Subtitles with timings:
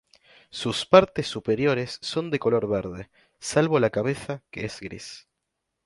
[0.49, 5.27] Sus partes superiores son de color verde, salvo la cabeza que es gris.